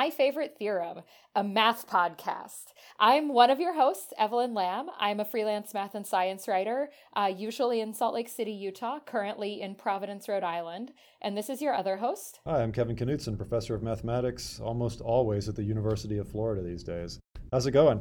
[0.00, 1.02] My Favorite Theorem,
[1.34, 2.72] a math podcast.
[2.98, 4.86] I'm one of your hosts, Evelyn Lamb.
[4.98, 9.60] I'm a freelance math and science writer, uh, usually in Salt Lake City, Utah, currently
[9.60, 10.92] in Providence, Rhode Island.
[11.20, 12.40] And this is your other host.
[12.46, 16.82] Hi, I'm Kevin Knudson, professor of mathematics, almost always at the University of Florida these
[16.82, 17.20] days.
[17.52, 18.00] How's it going?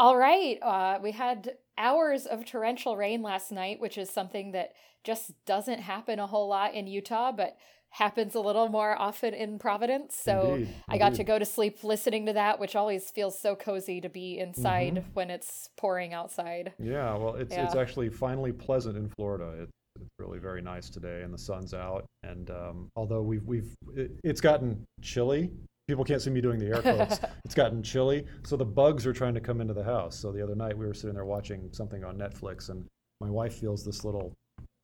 [0.00, 0.58] All right.
[0.60, 4.72] Uh, we had hours of torrential rain last night, which is something that
[5.04, 7.56] just doesn't happen a whole lot in Utah, but
[7.96, 10.14] happens a little more often in Providence.
[10.14, 13.56] So Indeed, I got to go to sleep listening to that, which always feels so
[13.56, 15.10] cozy to be inside Mm-hmm.
[15.14, 16.74] when it's pouring outside.
[16.78, 19.52] Yeah, well, it's it's actually finally pleasant in Florida.
[19.62, 22.04] It's it's really very nice today, and the sun's out.
[22.22, 25.50] And um, although we've we've it, it's gotten chilly,
[25.88, 27.18] people can't see me doing the air quotes.
[27.46, 30.14] it's gotten chilly, so the bugs are trying to come into the house.
[30.20, 32.84] So the other night we were sitting there watching something on Netflix, and
[33.22, 34.34] my wife feels this little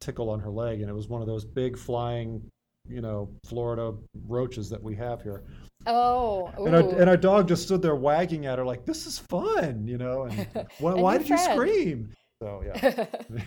[0.00, 2.42] tickle on her leg, and it was one of those big flying,
[2.88, 3.94] you know, Florida
[4.26, 5.44] roaches that we have here.
[5.86, 9.18] Oh, And our, and our dog just stood there wagging at her like, "This is
[9.18, 10.24] fun," you know.
[10.24, 10.46] And
[10.78, 12.12] why, A why new did you scream?
[12.40, 13.06] So yeah.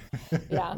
[0.50, 0.76] yeah.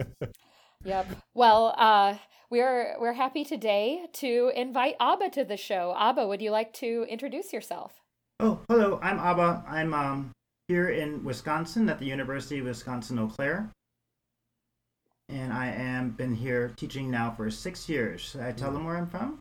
[0.84, 1.08] Yep.
[1.34, 2.16] Well, uh,
[2.50, 5.94] we're we're happy today to invite Aba to the show.
[5.98, 7.94] Aba, would you like to introduce yourself?
[8.40, 9.00] Oh, hello.
[9.02, 9.64] I'm Aba.
[9.68, 10.32] I'm um,
[10.68, 13.72] here in Wisconsin at the University of Wisconsin Eau Claire,
[15.30, 18.22] and I am been here teaching now for six years.
[18.22, 19.40] Should I tell them where I'm from?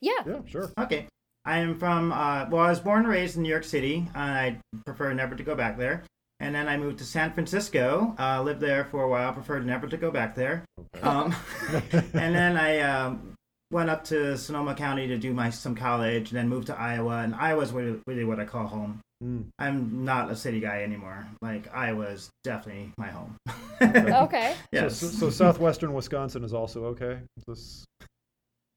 [0.00, 0.12] Yeah.
[0.26, 0.70] yeah, sure.
[0.78, 1.06] Okay.
[1.44, 2.12] I am from.
[2.12, 4.08] Uh, well, I was born and raised in New York City.
[4.14, 6.04] I prefer never to go back there.
[6.40, 8.14] And then I moved to San Francisco.
[8.18, 9.32] Uh, lived there for a while.
[9.32, 10.64] Preferred never to go back there.
[11.02, 11.34] Um,
[11.92, 13.34] and then I um,
[13.70, 17.18] went up to Sonoma County to do my some college, and then moved to Iowa.
[17.18, 19.00] And Iowa's really, really what I call home.
[19.22, 19.46] Mm.
[19.58, 21.26] I'm not a city guy anymore.
[21.40, 23.36] Like I was definitely my home.
[23.82, 24.54] Okay.
[24.72, 24.96] Yes.
[24.98, 27.18] So, so, so southwestern Wisconsin is also okay.
[27.46, 27.84] This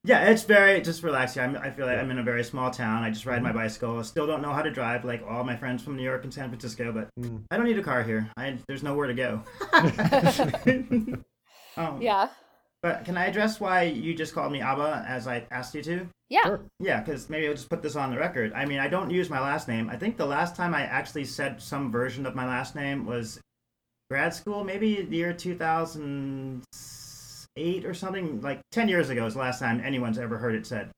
[0.04, 1.44] yeah, it's very just relaxing.
[1.44, 2.02] I'm, I feel like Yeah.
[2.02, 3.04] I'm in a very small town.
[3.04, 3.56] I just ride my Mhm.
[3.56, 4.00] bicycle.
[4.00, 6.34] I still don't know how to drive like all my friends from New York and
[6.34, 7.44] San Francisco, but mm.
[7.52, 8.30] I don't need a car here.
[8.38, 9.42] I there's nowhere to go.
[11.78, 12.30] um, Yeah.
[12.84, 16.08] But can I address why you just called me Aba as I asked you to?
[16.30, 16.44] Yeah.
[16.44, 16.62] Sure.
[16.80, 18.54] Yeah, because maybe I'll just put this on the record.
[18.54, 19.90] I mean, I don't use my last name.
[19.90, 23.40] I think the last time I actually said some version of my last name was
[24.10, 28.42] grad school, maybe the year 2008 or something.
[28.42, 30.92] Like 10 years ago is the last time anyone's ever heard it said.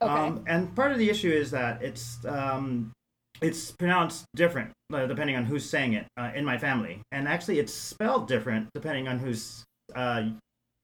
[0.00, 0.12] Okay.
[0.12, 2.92] Um, and part of the issue is that it's um,
[3.40, 7.58] it's pronounced different uh, depending on who's saying it uh, in my family, and actually
[7.58, 9.64] it's spelled different depending on who's
[9.94, 10.24] uh,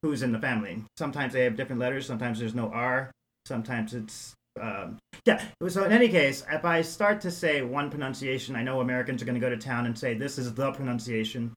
[0.01, 0.83] who's in the family.
[0.97, 2.05] Sometimes they have different letters.
[2.05, 3.11] Sometimes there's no R.
[3.45, 5.43] Sometimes it's um, yeah.
[5.67, 9.25] So in any case, if I start to say one pronunciation, I know Americans are
[9.25, 11.53] going to go to town and say this is the pronunciation,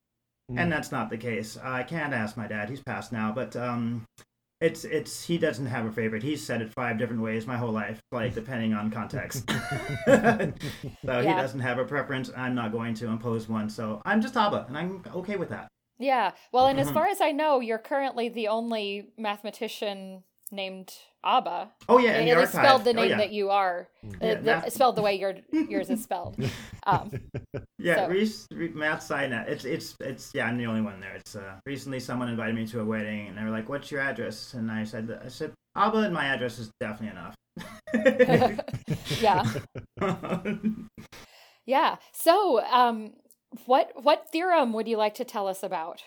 [0.50, 0.60] Mm.
[0.60, 1.56] and that's not the case.
[1.56, 4.04] I can't ask my dad; he's passed now, but um,
[4.60, 6.22] it's it's he doesn't have a favorite.
[6.22, 9.50] He's said it five different ways my whole life, like depending on context.
[10.06, 10.52] so
[11.22, 12.30] he doesn't have a preference.
[12.36, 13.70] I'm not going to impose one.
[13.70, 15.68] So I'm just Aba, and I'm okay with that.
[15.98, 16.32] Yeah.
[16.52, 16.94] Well, and as Mhm.
[16.94, 20.92] far as I know, you're currently the only mathematician named
[21.24, 21.70] Aba.
[21.88, 23.16] Oh yeah, and it is spelled the oh, name yeah.
[23.16, 23.88] that you are.
[24.04, 24.14] Mm.
[24.16, 26.36] Uh, the- math- spelled the way your yours is spelled.
[26.84, 27.10] Um,
[27.78, 29.48] Yeah, So- Reese, Re- Matt Sinet.
[29.48, 30.46] It's it's it's yeah.
[30.46, 31.14] I'm the only one there.
[31.14, 34.00] It's uh, recently someone invited me to a wedding, and they were like, "What's your
[34.00, 37.34] address?" And I said, "I said Aba, and my address is definitely enough."
[39.20, 39.44] yeah.
[41.66, 41.96] Yeah.
[42.12, 43.14] So, um,
[43.66, 46.02] what what theorem would you like to tell us about?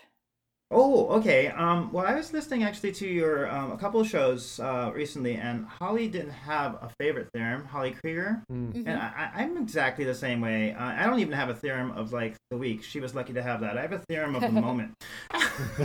[0.69, 1.47] oh, okay.
[1.47, 5.35] Um, well, I was listening actually to your um, a couple of shows uh, recently,
[5.35, 7.63] and Holly didn't have a favorite theorem.
[7.63, 8.43] Holly Krieger.
[8.51, 8.73] Mm.
[8.73, 8.83] Mhm.
[8.85, 10.73] And I, I- I'm exactly the same way.
[10.73, 12.83] Uh, I don't even have a theorem of like the week.
[12.83, 13.77] She was lucky to have that.
[13.77, 14.91] I have a theorem of the moment.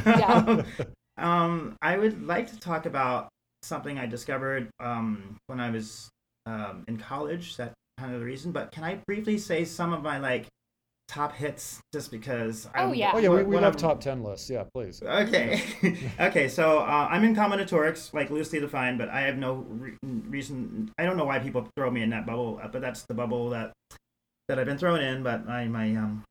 [0.04, 0.62] Yeah.
[1.16, 3.28] um, I would like to talk about
[3.62, 6.08] something I discovered um, when I was
[6.46, 7.56] um, in college.
[7.56, 8.50] That kind of the reason.
[8.52, 10.46] But can I briefly say some of my like
[11.12, 12.66] top hits, just because?
[12.74, 13.12] Oh, I'm- yeah.
[13.14, 14.48] Oh yeah, we, what- we what love I'm- top ten lists.
[14.50, 15.02] Yeah, please.
[15.02, 15.62] Okay.
[16.20, 16.48] okay.
[16.48, 20.90] So uh, I'm in combinatorics, like loosely defined, but I have no re- reason.
[20.98, 23.50] I don't know why people throw me in that bubble, uh, but that's the bubble
[23.50, 23.72] that
[24.48, 25.22] that I've been thrown in.
[25.22, 26.24] But my my um,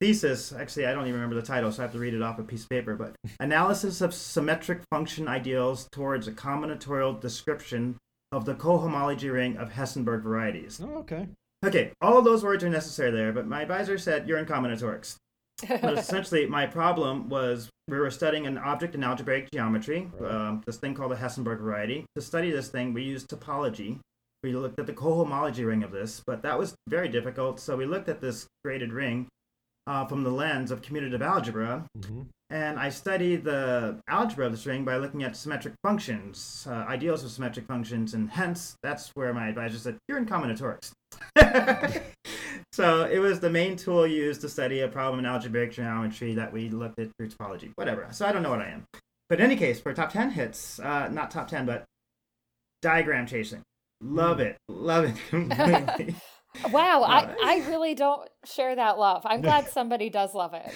[0.00, 2.38] thesis, actually, I don't even remember the title, so I have to read it off
[2.38, 2.94] a piece of paper.
[2.94, 7.96] But analysis of symmetric function ideals towards a combinatorial description
[8.30, 10.80] of the cohomology ring of Hessenberg varieties.
[10.84, 11.28] Oh, okay.
[11.64, 15.16] Okay, all of those words are necessary there, but my advisor said you're in combinatorics.
[15.68, 20.76] But essentially my problem was we were studying an object in algebraic geometry um, this
[20.76, 22.04] thing called the hessenberg variety.
[22.14, 23.98] To study this thing we used topology.
[24.44, 27.86] We looked at the cohomology ring of this but that was very difficult so we
[27.86, 29.26] looked at this graded ring
[29.88, 31.84] uh, from the lens of commutative algebra.
[32.00, 36.84] hmm And I studied the algebra of the string by looking at symmetric functions, uh,
[36.96, 40.92] ideals of symmetric functions, and hence that's where my advisor said, You're in combinatorics.
[42.72, 46.52] so it was the main tool used to study a problem in algebraic geometry that
[46.52, 48.06] we looked at through topology, whatever.
[48.10, 48.84] So I don't know what I am.
[49.28, 51.84] But in any case, for top 10 hits, uh, not top 10, but
[52.82, 53.62] diagram chasing.
[54.00, 54.56] Love it.
[54.68, 56.14] Love it completely.
[56.72, 57.36] Wow, I, Nice.
[57.44, 59.22] I really don't share that love.
[59.26, 60.74] I'm glad somebody does love it.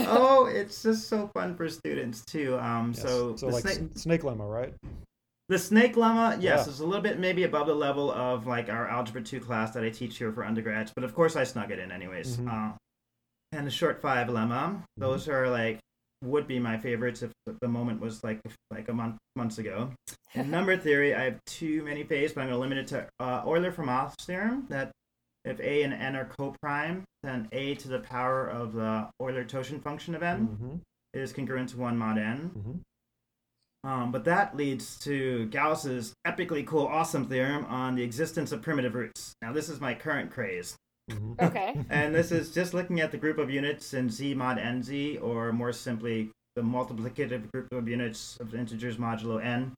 [0.00, 2.58] oh, it's just so fun for students too.
[2.58, 3.02] Um, Yes.
[3.02, 4.74] so, so like snake, s- snake lemma, right?
[5.52, 6.72] The snake lemma, yes, Yeah.
[6.72, 9.84] is a little bit maybe above the level of like our algebra two class that
[9.84, 12.38] I teach here for undergrads, but of course I snug it in anyways.
[12.38, 12.48] Mhm.
[12.48, 12.76] Uh,
[13.52, 15.78] and the short five lemma, those are like
[16.24, 18.40] would be my favorites if the moment was like
[18.70, 19.92] like a month months ago.
[20.34, 23.42] Number theory, I have too many phase, but I'm going to limit it to uh,
[23.44, 24.90] Euler-Fermat's theorem that
[25.44, 30.14] if a and n are co-prime, then a to the power of the Euler-totient function
[30.14, 30.76] of n hmm
[31.12, 32.82] is congruent to one mod n.
[33.84, 38.62] hmm Um, but that leads to Gauss's epically cool, awesome theorem on the existence of
[38.62, 39.34] primitive roots.
[39.42, 40.76] Now, this is my current craze.
[41.10, 41.76] hmm Okay.
[41.90, 45.52] And this is just looking at the group of units in Z mod NZ, or
[45.52, 49.72] more simply, the multiplicative group of units of integers modulo n.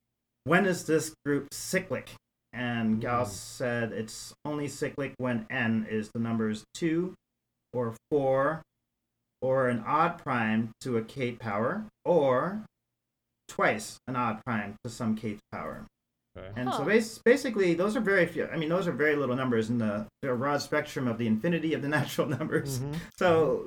[0.44, 2.10] When is this group cyclic?
[2.52, 7.14] And Gauss said it's only cyclic when n is the numbers 2
[7.72, 8.62] or 4
[9.42, 12.62] or an odd prime to a kth power, or
[13.54, 15.86] twice an odd prime to some kth power.
[16.36, 16.48] Okay.
[16.56, 18.46] And so bas- basically, those are very few.
[18.48, 21.74] I mean, those are very little numbers in the, the broad spectrum of the infinity
[21.74, 22.80] of the natural numbers.
[22.80, 22.96] Mhm.
[23.16, 23.66] So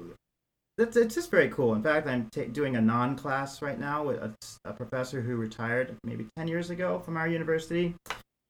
[0.77, 1.73] it's, it's just very cool.
[1.73, 4.33] In fact, I'm ta doing a non-class right now with a,
[4.65, 7.95] a professor who retired maybe 10 years ago from our university.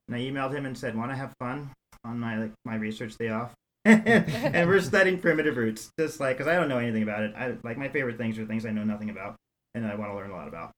[0.07, 1.69] And I emailed him and said, want to have fun
[2.03, 3.53] on my like my research day off?
[3.85, 7.33] and we're studying primitive roots, just like, because I don't know anything about it.
[7.37, 9.35] I Like, my favorite things are things I know nothing about
[9.75, 10.71] and I want to learn a lot about.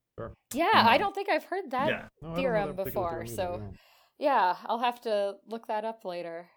[0.54, 1.88] Yeah, I don't think I've heard that.
[1.90, 2.06] yeah.
[2.22, 3.72] No, I don't know theorem that before, theorem so- either,
[4.20, 6.48] Yeah, I'll have to look that up later.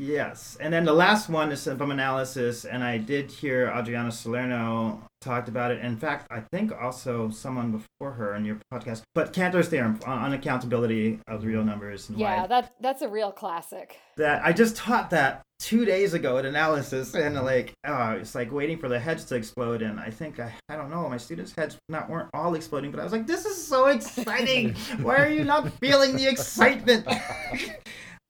[0.00, 5.02] Yes, and then the last one is symptom analysis, and I did hear Adriana Salerno
[5.20, 5.80] talked about it.
[5.84, 9.02] In fact, I think also someone before her in your podcast.
[9.12, 13.32] But Cantor's theorem on uncountability of real numbers and Yeah, why that that's a real
[13.32, 13.98] classic.
[14.16, 18.50] that I just taught that two days ago at analysis, and like oh, it's like
[18.50, 19.82] waiting for the heads to explode.
[19.82, 23.00] And I think I I don't know, my students' heads not weren't all exploding, but
[23.00, 24.74] I was like, this is so exciting.
[25.02, 27.06] Why are you not feeling the excitement?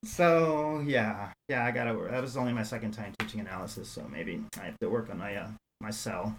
[0.04, 1.92] So yeah, yeah, I gotta.
[1.92, 2.12] work.
[2.12, 5.18] That was only my second time teaching analysis, so maybe I have to work on
[5.18, 5.48] my uh,
[5.80, 6.36] my cell.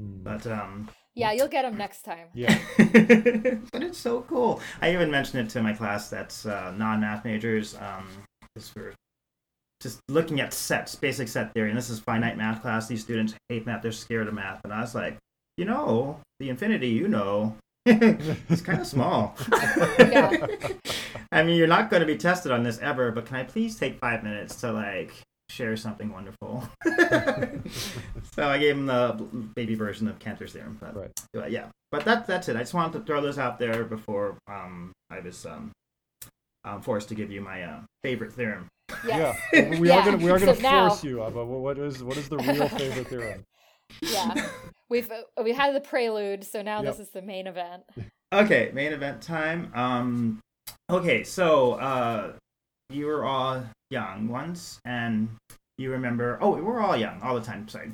[0.00, 0.22] Mm.
[0.22, 2.28] But um, Yeah, you'll get them next time.
[2.34, 2.56] Yeah.
[2.78, 4.60] but it's so cool.
[4.80, 8.06] I even mentioned it to my class that's uh, non-math majors, um,
[8.56, 8.94] just for
[9.80, 11.70] just looking at sets, basic set theory.
[11.70, 12.88] And this is finite math class.
[12.88, 14.60] These students hate math; they're scared of math.
[14.64, 15.16] And I was like,
[15.56, 17.56] you know, the infinity, you know,
[17.86, 19.36] it's kind of small.
[19.98, 20.46] Yeah.
[21.32, 23.78] I mean, you're not going to be tested on this ever, but can I please
[23.78, 25.12] take five minutes to like
[25.48, 26.68] share something wonderful?
[28.32, 29.12] so I gave him the
[29.54, 30.76] baby version of Cantor's theorem.
[30.80, 31.10] But Right.
[31.36, 32.56] uh, yeah, but that that's it.
[32.56, 35.70] I just wanted to throw those out there before um, I was um,
[36.64, 38.66] um, forced to give you my uh, favorite theorem.
[39.06, 39.38] Yes.
[39.52, 41.44] Yeah, we Yeah, are gonna we are so gonna now- force you, Aba.
[41.44, 43.44] What is what is the real favorite theorem?
[44.02, 44.46] Yeah.
[44.88, 46.84] We've uh, we had the prelude, so now Yep.
[46.96, 47.82] this is the main event.
[48.32, 49.72] Okay, main event time.
[49.74, 50.40] Um,
[50.88, 52.32] okay, so uh,
[52.88, 55.28] you were all young once, and
[55.76, 56.38] you remember.
[56.40, 57.66] Oh, we were all young all the time.
[57.68, 57.90] Sorry.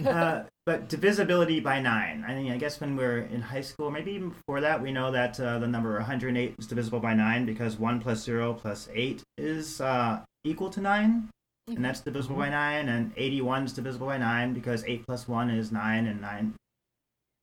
[0.06, 2.24] uh, but divisibility by nine.
[2.26, 5.10] I mean, I guess when we're in high school, maybe even before that, we know
[5.10, 9.22] that uh, the number 108 is divisible by nine because one plus zero plus eight
[9.36, 11.28] is uh, equal to nine,
[11.68, 12.88] and that's divisible by nine.
[12.88, 16.54] And 81 is divisible by nine because eight plus one is nine, and nine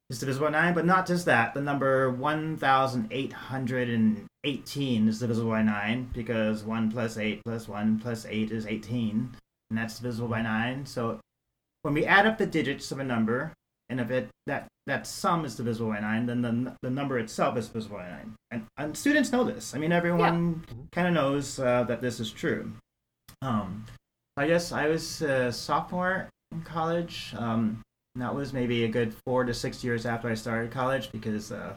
[0.09, 0.73] is divisible by nine.
[0.73, 7.41] But not just that, the number 1,818 is divisible by nine because one plus eight
[7.45, 9.35] plus one plus eight is 18,
[9.69, 10.85] and that's divisible by nine.
[10.85, 11.19] So
[11.83, 13.53] when we add up the digits of a number,
[13.89, 17.57] and if it that that sum is divisible by nine, then the the number itself
[17.57, 18.35] is divisible by nine.
[18.51, 19.73] And, and students know this.
[19.73, 22.73] I mean, everyone kind of knows uh, that this is true.
[23.41, 23.85] Um,
[24.37, 27.33] I guess I was a sophomore in college.
[27.37, 27.81] Um,
[28.15, 31.51] and that was maybe a good four to six years after I started college because
[31.51, 31.73] uh,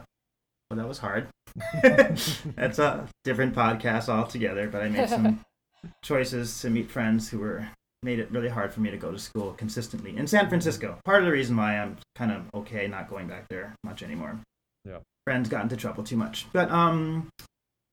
[0.69, 1.27] well, that was hard.
[1.83, 4.67] That's a different podcast altogether.
[4.67, 5.41] But I made some
[6.03, 7.67] choices to meet friends who were
[8.01, 10.97] made it really hard for me to go to school consistently in San Francisco.
[11.05, 14.39] Part of the reason why I'm kind of okay not going back there much anymore.
[14.83, 14.97] Yeah.
[15.25, 16.47] Friends got into trouble too much.
[16.51, 17.29] But um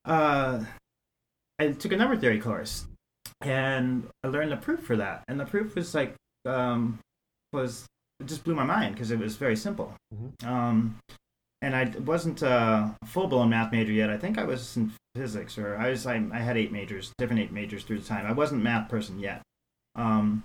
[0.04, 0.64] uh
[1.60, 2.86] I took a number theory course
[3.40, 5.24] and I learned the proof for that.
[5.28, 6.14] And the proof was like
[6.46, 6.98] um
[7.52, 7.86] was
[8.20, 9.94] it just blew my mind because it was very simple.
[10.14, 10.46] Mhm.
[10.46, 10.98] Um,
[11.62, 14.10] and I wasn't a full blown math major yet.
[14.10, 16.06] I think I was in physics, or I was.
[16.06, 18.26] I, I had eight majors, different eight majors through the time.
[18.26, 19.42] I wasn't a math person yet.
[19.94, 20.44] Um,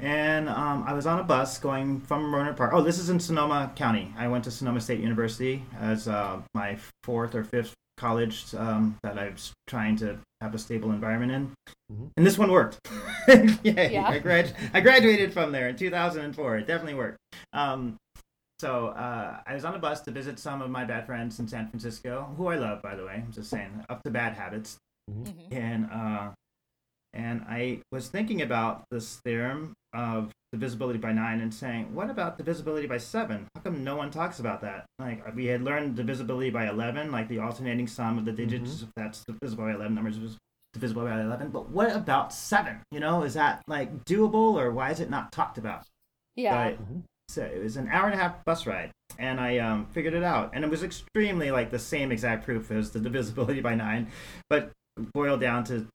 [0.00, 2.72] and um, I was on a bus going from Rohnert Park.
[2.72, 4.14] Oh, this is in Sonoma County.
[4.16, 9.18] I went to Sonoma State University as uh, my fourth or fifth college um, that
[9.18, 11.52] I was trying to have a stable environment in.
[11.92, 12.10] Mhm.
[12.16, 12.78] And this one worked.
[13.28, 13.92] Yay.
[13.92, 14.06] Yeah.
[14.08, 16.58] I, grad- I graduated from there in 2004.
[16.58, 17.18] It definitely worked.
[17.52, 17.96] Um,
[18.60, 21.46] so uh, I was on a bus to visit some of my bad friends in
[21.48, 23.14] San Francisco, who I love, by the way.
[23.24, 24.78] I'm just saying, up to bad habits
[25.10, 25.32] Mhm.
[25.52, 26.30] and uh,
[27.18, 32.38] and I was thinking about this theorem of divisibility by nine and saying, what about
[32.38, 33.46] divisibility by seven?
[33.54, 34.86] How come no one talks about that?
[34.98, 38.82] Like we had learned divisibility by eleven, like the alternating sum of the digits.
[38.82, 40.38] If that's divisible by eleven, numbers
[40.72, 41.50] divisible by eleven.
[41.50, 42.80] But what about seven?
[42.92, 45.84] You know, is that like doable, or why is it not talked about?
[46.36, 46.70] Yeah.
[46.70, 46.78] But-
[47.30, 50.22] so it was an hour and a half bus ride, and I um, figured it
[50.22, 50.52] out.
[50.54, 54.08] And it was extremely like the same exact proof as the divisibility by nine,
[54.48, 54.70] but
[55.12, 55.86] boiled down to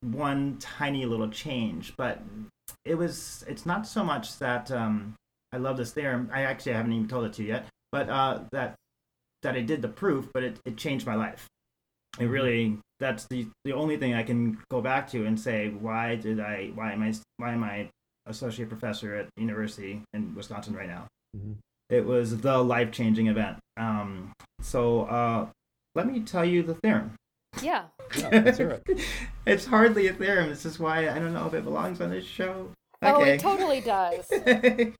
[0.00, 1.94] one tiny little change.
[1.96, 2.22] But
[2.84, 5.14] it was it's not so much that um,
[5.52, 6.30] I love this theorem.
[6.32, 8.74] I actually haven't even told it to you yet, but uh, that
[9.42, 11.46] that I did the proof, but it, it changed my life.
[12.18, 16.16] It really that's the the only thing I can go back to and say why
[16.16, 17.90] did I why am I why am I
[18.28, 21.06] associate professor at university in Wisconsin right now.
[21.36, 21.56] Mhm.
[21.90, 23.58] It was the life changing event.
[23.78, 25.48] Um, so uh,
[25.94, 27.14] let me tell you the theorem.
[27.62, 27.84] Yeah.
[28.16, 29.00] Yeah, let's hear it.
[29.46, 30.48] it's hardly a theorem.
[30.48, 32.70] This is why I don't know if it belongs on this show.
[33.02, 34.30] Oh, it totally does.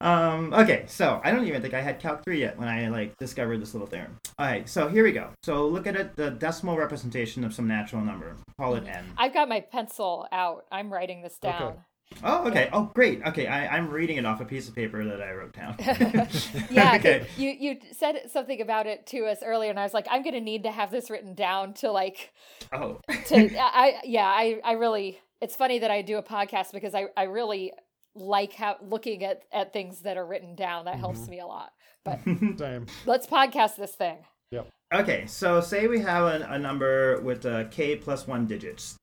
[0.00, 3.16] um, okay, so I don't even think I had Calc 3 yet when I like
[3.18, 4.18] discovered this little theorem.
[4.40, 5.30] Alright, so here we go.
[5.42, 8.36] So look at it, the decimal representation of some natural number.
[8.58, 9.04] Call it n.
[9.16, 10.66] I've got my pencil out.
[10.70, 11.74] I'm writing this Okay.
[12.10, 12.20] Down.
[12.22, 12.68] Oh, okay.
[12.72, 13.22] Oh, great.
[13.24, 15.76] Okay, I, I'm reading it off a piece of paper that I wrote down.
[16.70, 17.26] yeah, okay.
[17.36, 20.40] you you said something about it to us earlier, and I was like, I'm gonna
[20.40, 22.32] need to have this written down to like
[22.72, 23.00] Oh.
[23.26, 27.06] to I yeah I I really it's funny that I do a podcast because I
[27.16, 27.72] I really
[28.14, 31.70] like how looking at at things that are written down that helps me a lot.
[32.04, 32.20] But
[32.58, 32.86] Same.
[33.06, 34.18] let's podcast this thing.
[34.50, 34.68] Yep.
[34.92, 38.96] Okay, so say we have a, a number with uh, k plus one digits,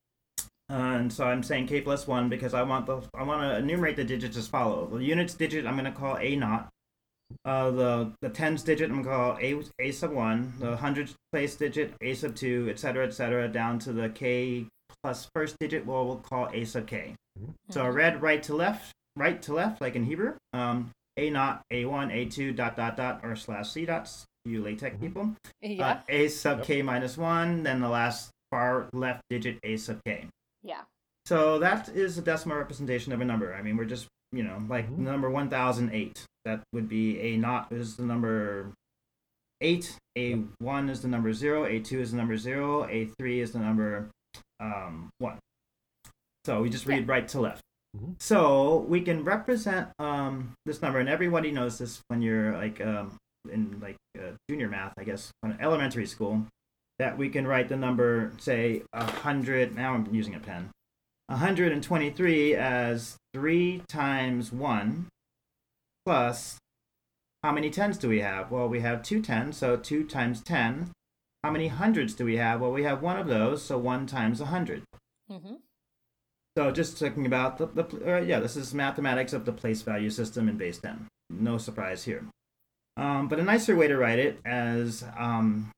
[0.70, 3.96] and so I'm saying k plus one because I want the I want to enumerate
[3.96, 4.86] the digits as follow.
[4.88, 6.70] The units digit I'm going to call a naught.
[7.44, 10.54] Uh, the the tens digit I'm going to call a a sub one.
[10.60, 13.06] The hundreds place digit a sub two, etc.
[13.08, 13.48] etc.
[13.48, 14.66] down to the k
[15.04, 15.86] plus first digit.
[15.86, 17.16] Well, we'll call a sub k.
[17.70, 20.34] So I read right to left, right to left, like in Hebrew.
[20.54, 24.26] Um, a naught, a one, a two, dot dot dot, or slash c dots.
[24.46, 25.36] You LaTeX people.
[25.62, 25.88] Yeah.
[25.88, 26.68] Uh, a sub Yep.
[26.68, 30.28] k minus 1, then the last far left digit a sub k.
[30.68, 30.82] yeah.
[31.26, 33.54] So that is a decimal representation of a number.
[33.54, 35.00] I mean, we're just, you know, like Mhm.
[35.00, 36.26] number 1008.
[36.46, 38.72] That would be a not is the number
[39.60, 43.40] 8, a 1 is the number 0, a 2 is the number 0, a 3
[43.42, 44.10] is the number
[44.60, 45.38] um, 1.
[46.46, 47.62] So we just read right to left.
[47.96, 48.22] Mhm.
[48.22, 53.18] So we can represent um, this number, and everybody knows this when you're like um,
[53.52, 56.46] in like uh, junior math, I guess, in elementary school,
[57.00, 59.76] that we can write the number, say, a hundred.
[59.76, 60.70] Now I'm using a pen.
[61.28, 65.08] 123 as 3 times 1
[66.06, 66.58] plus
[67.44, 68.50] how many tens do we have?
[68.50, 70.92] Well, we have two tens, so 2 times 10.
[71.44, 72.62] How many hundreds do we have?
[72.62, 74.84] Well, we have one of those, so 1 times a 100.
[75.30, 75.56] hmm
[76.58, 80.10] So just talking about the, the uh, yeah, this is mathematics of the place value
[80.10, 81.08] system in base 10.
[81.30, 82.26] No surprise here.
[82.96, 85.72] Um, but a nicer way to write it as um,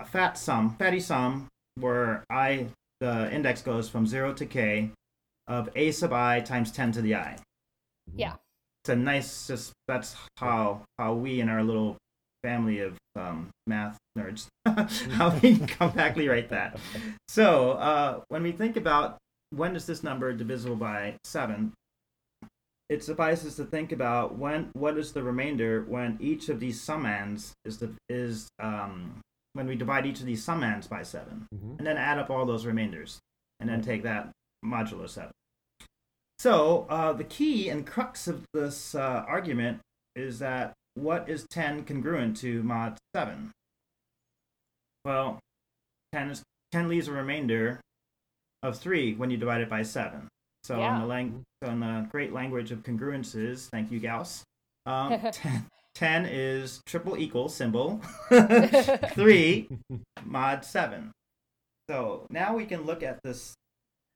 [0.00, 2.66] a fat sum, fatty sum, where i
[3.00, 4.90] the index goes from zero to k
[5.46, 7.36] of a sub i times 10 to the i.
[8.14, 8.34] Yeah.
[8.82, 11.96] It's a nice just that's how how we in our little
[12.42, 14.46] family of um, math nerds
[15.12, 16.78] how we compactly write that.
[17.28, 19.18] So uh, when we think about
[19.50, 21.72] when is this number divisible by seven,
[22.88, 27.52] it suffices to think about when what is the remainder when each of these summands
[27.64, 29.20] is the is um,
[29.58, 31.78] when we divide each of these summands by seven, Mhm.
[31.78, 33.18] and then add up all those remainders,
[33.58, 34.30] and then take that
[34.64, 35.32] modulo seven.
[36.38, 39.80] So uh, the key and crux of this uh, argument
[40.14, 43.50] is that what is 10 congruent to mod 7?
[45.04, 45.40] Well,
[46.12, 47.80] 10, is, 10 leaves a remainder
[48.62, 50.28] of 3 when you divide it by 7.
[50.62, 51.00] So in, Yeah.
[51.00, 54.44] the lang- so in the great language of congruences, thank you, Gauss,
[54.86, 55.66] um, 10,
[55.98, 58.00] 10 is triple equal symbol,
[58.30, 59.68] 3
[60.24, 61.10] mod 7.
[61.90, 63.54] So now we can look at this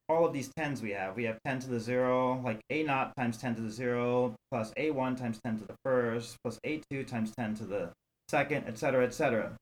[0.08, 1.16] all of these tens we have.
[1.16, 4.72] We have 10 to the 0, like a naught times 10 to the 0, plus
[4.78, 7.90] a1 times 10 to the first, plus a2 times 10 to the
[8.28, 9.56] second, etc., etc.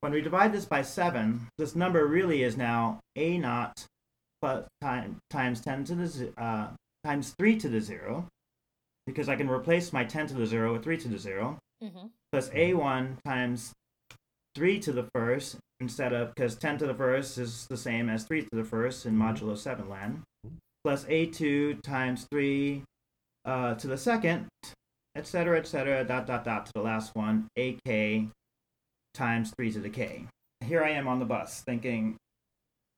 [0.00, 3.86] When we divide this by 7, this number really is now a naught
[4.40, 6.68] plus time, times 10 to the uh,
[7.02, 8.28] times 3 to the 0,
[9.06, 12.06] because I can replace my 10 to the 0 with 3 to the 0, Mm-hmm.
[12.32, 13.72] plus a1 times
[14.54, 18.24] 3 to the first instead of because 10 to the first is the same as
[18.24, 20.22] 3 to the first in modulo 7 land.
[20.82, 22.82] Plus a2 times 3
[23.44, 24.46] uh, to the second
[25.14, 28.26] etc etc dot dot dot to the last one ak
[29.12, 30.24] times 3 to the k.
[30.64, 32.16] Here i am on the bus thinking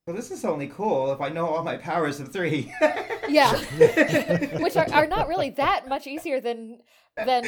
[0.07, 2.73] well this is only cool if i know all my powers of 3
[3.29, 3.53] Yeah.
[4.61, 6.81] Which are, are not really that much easier than
[7.17, 7.45] than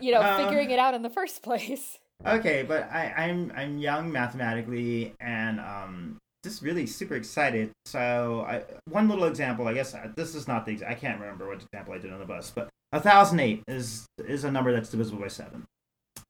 [0.00, 1.98] you know Um, figuring it out in the first place.
[2.24, 7.72] Okay, but I, I'm I'm young mathematically and um just really super excited.
[7.84, 11.46] So I one little example, I guess uh, this is not the I can't remember
[11.48, 14.72] what example I did on the bus, but a thousand eight is is a number
[14.72, 15.64] that's divisible by seven.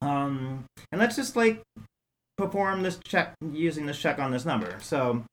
[0.02, 1.62] Um, and let's just like
[2.36, 4.76] perform this check using this check on this number.
[4.80, 5.24] So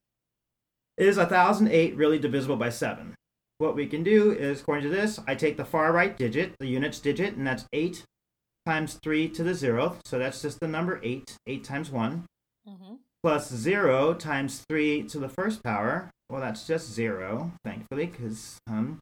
[0.98, 3.16] is a thousand eight really divisible by seven?
[3.64, 6.68] What we can do is, according to this, I take the far right digit, the
[6.68, 8.04] units digit, and that's eight
[8.66, 12.26] times 3 to the 0th, so that's just the number 8, 8 times 1,
[12.68, 12.96] Mm-hmm.
[13.24, 19.00] plus 0 times 3 to the first power, well, that's just 0, thankfully, because, um,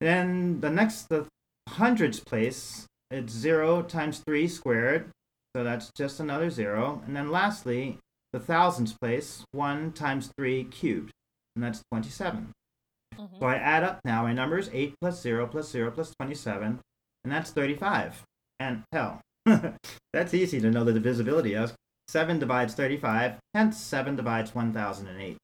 [0.00, 1.28] then the next, the
[1.68, 5.10] hundreds place, it's 0 times 3 squared,
[5.54, 7.98] so that's just another 0, and then lastly,
[8.32, 11.12] the thousands place, 1 times 3 cubed,
[11.54, 12.50] and that's 27.
[13.18, 13.36] Mm-hmm.
[13.38, 16.80] So I add up now my numbers 8 plus 0 plus 0 plus 27,
[17.24, 18.22] and that's 35.
[18.60, 19.20] And hell,
[20.12, 21.72] that's easy to know the divisibility of.
[22.08, 25.36] 7 divides 35, hence 7 divides 1008.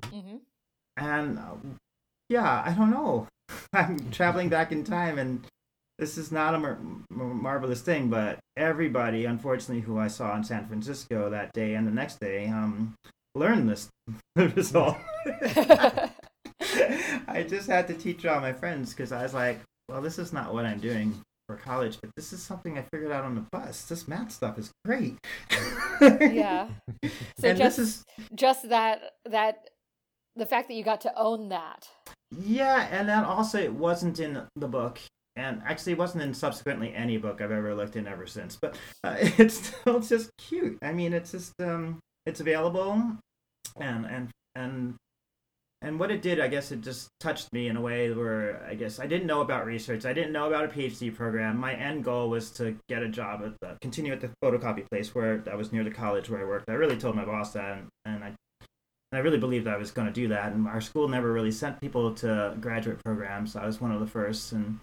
[0.00, 0.36] Mm-hmm.
[0.96, 1.54] And uh,
[2.28, 3.26] yeah, I don't know.
[3.72, 5.46] I'm traveling back in time, and
[5.98, 6.78] this is not a mar-
[7.10, 11.86] mar- marvelous thing, but everybody, unfortunately, who I saw in San Francisco that day and
[11.86, 12.94] the next day, um,
[13.34, 13.88] learned this
[14.36, 14.96] result.
[17.28, 20.32] I just had to teach all my friends because I was like, well, this is
[20.32, 23.44] not what I'm doing for college, but this is something I figured out on the
[23.52, 23.82] bus.
[23.82, 25.18] This math stuff is great.
[26.00, 26.68] yeah.
[27.38, 29.68] So and just this is just that that
[30.36, 31.88] the fact that you got to own that.
[32.30, 35.00] yeah, and then also it wasn't in the book,
[35.34, 38.56] and actually it wasn't in subsequently any book I've ever looked in ever since.
[38.60, 40.78] But uh, it's still just cute.
[40.82, 43.02] I mean, it's just um, it's available,
[43.76, 44.94] and and and
[45.82, 48.74] and what it did, I guess, it just touched me in a way where I
[48.74, 50.04] guess I didn't know about research.
[50.04, 51.56] I didn't know about a PhD program.
[51.56, 55.14] My end goal was to get a job at the, continue at the photocopy place
[55.14, 56.68] where I was near the college where I worked.
[56.68, 58.34] I really told my boss that, and, and I
[59.12, 60.52] and I really believed I was going to do that.
[60.52, 63.54] And our school never really sent people to graduate programs.
[63.54, 64.78] So I was one of the first, and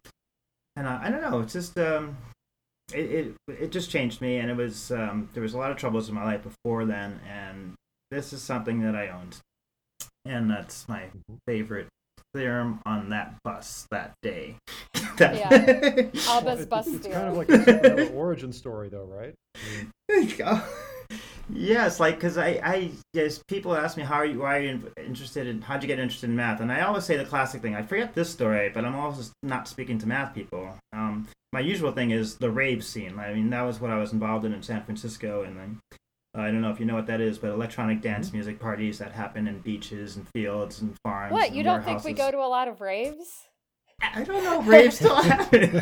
[0.75, 1.39] and uh, I don't know.
[1.41, 2.17] It's just um,
[2.93, 5.77] it, it it just changed me, and it was um, there was a lot of
[5.77, 7.75] troubles in my life before then, and
[8.11, 9.37] this is something that I owned,
[10.27, 11.05] and that's my
[11.47, 11.87] favorite
[12.33, 14.55] theorem on that bus that day.
[15.19, 15.49] Yeah.
[15.49, 19.33] Albus Well, it- bus it's kind of like a superhero origin story, though, right?
[19.55, 19.59] I
[20.15, 20.61] mean,
[21.51, 24.91] yes, like because I, I yes, people ask me how are you, why are you
[24.97, 27.75] interested in, how'd you get interested in math, and I always say the classic thing.
[27.75, 30.69] I forget this story, but I'm always not speaking to math people.
[30.93, 33.17] Um, my usual thing is the rave scene.
[33.17, 35.79] I mean, that was what I was involved in in San Francisco, and then
[36.37, 39.11] I don't know if you know what that is, but electronic dance music parties that
[39.11, 41.33] happen in beaches and fields and farms.
[41.33, 43.27] What, and you don't think we go to a lot of raves?
[44.01, 45.81] I don't know if raves still happen.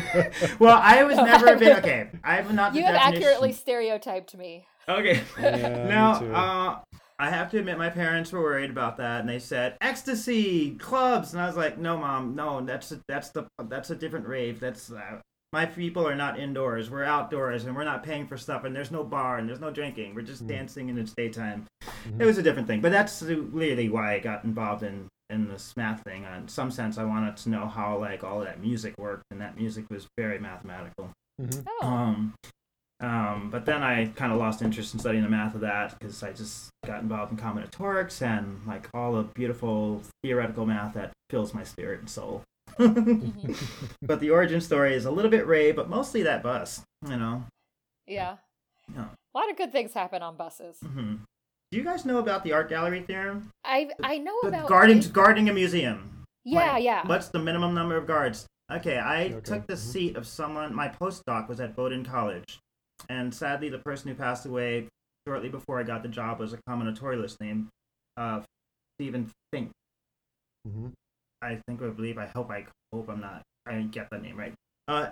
[0.58, 2.08] well, I was never been okay.
[2.24, 2.72] I'm not.
[2.72, 4.66] The You have definition- accurately stereotyped me.
[4.88, 5.20] Okay.
[5.38, 6.32] Yeah, now, too.
[6.34, 6.78] uh,
[7.18, 11.32] I have to admit, my parents were worried about that, and they said ecstasy clubs,
[11.32, 14.60] and I was like, "No, mom, no, that's a, that's the that's a different rave.
[14.60, 15.20] That's uh,
[15.56, 16.90] my people are not indoors.
[16.90, 19.70] We're outdoors, and we're not paying for stuff, and there's no bar, and there's no
[19.70, 20.14] drinking.
[20.14, 20.48] We're just Mm.
[20.48, 21.64] dancing, and it's daytime.
[21.82, 22.20] Mhm.
[22.20, 25.74] It was a different thing, but that's really why I got involved in in this
[25.76, 26.24] math thing.
[26.24, 29.56] In some sense, I wanted to know how like all that music worked, and that
[29.56, 31.10] music was very mathematical.
[31.40, 31.66] Mhm.
[31.66, 31.86] Oh.
[31.86, 32.34] Um,
[33.00, 36.22] um, but then I kind of lost interest in studying the math of that because
[36.22, 41.54] I just got involved in combinatorics and like all the beautiful theoretical math that fills
[41.54, 42.42] my spirit and soul.
[44.02, 47.44] But the origin story is a little bit Ray, but mostly that bus, you know.
[48.06, 48.36] Yeah.
[48.94, 49.06] Yeah.
[49.34, 50.78] A lot of good things happen on buses.
[50.82, 51.16] hmm
[51.72, 53.50] Do you guys know about the art gallery theorem?
[53.64, 56.22] I I know The about guarding guarding a museum.
[56.44, 57.06] Yeah, Like, yeah.
[57.06, 58.46] What's the minimum number of guards?
[58.70, 59.78] Okay, I Okay, took the mhm.
[59.92, 60.74] seat of someone.
[60.74, 62.58] My postdoc was at Bowdoin College,
[63.08, 64.88] and sadly, the person who passed away
[65.26, 67.66] shortly before I got the job was a combinatorialist named
[68.16, 68.42] uh,
[68.96, 69.70] Stephen Fisk.
[70.68, 70.92] Mhm.
[71.46, 72.18] I think I believe.
[72.18, 72.50] I hope.
[72.50, 73.42] I hope I'm not.
[73.66, 74.54] I get the name right.
[74.88, 75.08] Uh,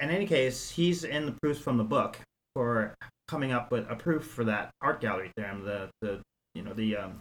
[0.00, 2.18] in any case, he's in the proofs from the book
[2.54, 2.94] for
[3.26, 5.64] coming up with a proof for that art gallery theorem.
[5.64, 6.20] The the
[6.54, 7.20] you know the um,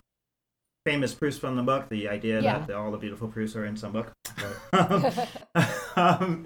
[0.85, 1.89] famous proofs from the book.
[1.89, 2.59] The idea Yeah.
[2.59, 4.11] that all the beautiful proofs are in some book.
[5.95, 6.45] Um,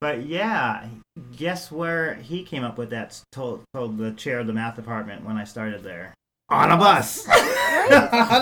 [0.00, 0.88] but yeah,
[1.36, 3.20] guess where he came up with that?
[3.30, 6.14] Told told the chair of the math department when I started there.
[6.50, 7.28] On a bus.
[7.28, 7.34] on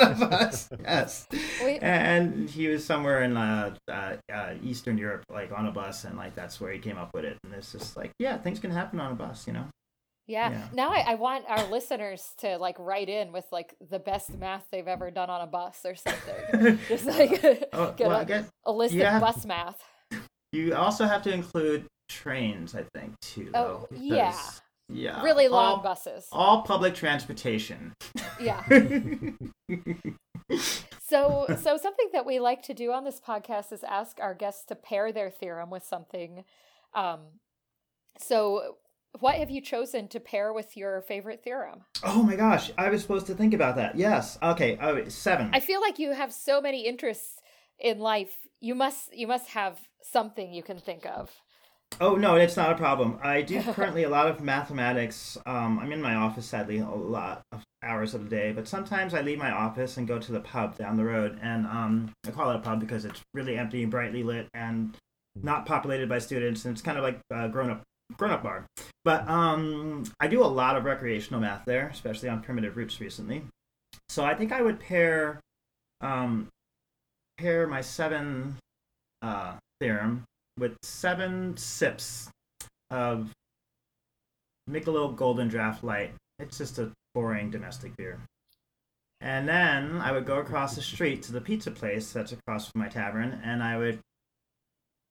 [0.03, 0.69] a bus.
[0.81, 1.27] Yes.
[1.63, 1.83] Wait.
[1.83, 6.17] And he was somewhere in uh, uh, uh, Eastern Europe, like on a bus, and
[6.17, 7.37] like that's where he came up with it.
[7.45, 9.65] And it's just like, yeah, things can happen on a bus, you know.
[10.29, 10.51] Yeah.
[10.51, 10.69] Yeah.
[10.73, 14.67] Now I, I want our listeners to like write in with like the best math
[14.73, 16.79] they've ever done on a bus or something.
[16.89, 19.81] Just like Oh, get well, a, a list of bus math.
[20.53, 23.51] you also have to include trains, I think, too.
[23.55, 24.37] Oh, though, yeah.
[24.89, 25.23] Yeah.
[25.23, 26.29] Really long all, buses.
[26.33, 27.95] All public transportation.
[28.41, 28.63] Yeah.
[31.09, 34.65] So so something that we like to do on this podcast is ask our guests
[34.67, 36.45] to pair their theorem with something.
[36.95, 37.21] Um
[38.19, 38.79] so
[39.21, 41.85] what have you chosen to pair with your favorite theorem?
[42.03, 43.97] oh my gosh, I was supposed to think about that.
[43.97, 44.37] Yes.
[44.43, 44.79] Okay.
[44.81, 45.51] Oh, seven.
[45.53, 47.39] I feel like you have so many interests
[47.79, 48.37] in life.
[48.61, 51.31] You must you must have something you can think of.
[51.99, 53.19] Oh no, it's not a problem.
[53.23, 55.39] I do currently a lot of mathematics.
[55.47, 59.15] Um, I'm in my office sadly a lot of hours of the day, but sometimes
[59.15, 62.31] I leave my office and go to the pub down the road, and um, I
[62.33, 64.95] call it a pub because it's really empty and brightly lit and
[65.43, 67.83] not populated by students, and it's kind of like a grown up
[68.17, 68.67] grown up bar.
[69.05, 73.43] But um, I do a lot of recreational math there, especially on primitive roots recently.
[74.09, 75.41] So I think I would pair
[76.03, 76.49] um,
[77.39, 78.57] pair my seven
[79.23, 80.25] uh, theorem
[80.59, 82.29] with seven sips
[82.91, 83.33] of
[84.71, 86.13] Michelob Golden Draft Light.
[86.39, 88.21] It's just a boring domestic beer.
[89.21, 92.83] And then I would go across the street to the pizza place that's across from
[92.83, 94.01] my tavern, and I would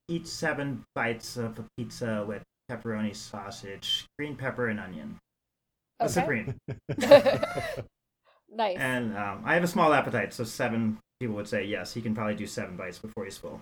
[0.08, 5.18] eat seven bites of a pizza with pepperoni sausage, green pepper, and onion.
[6.00, 6.14] A Okay.
[6.14, 6.56] supreme.
[8.52, 8.78] nice.
[8.78, 11.94] And um, I have a small appetite, so seven people would say yes.
[11.94, 13.60] He can probably do seven bites before he's full,